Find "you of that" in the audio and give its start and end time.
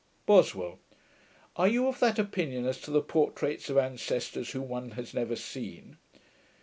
1.67-2.17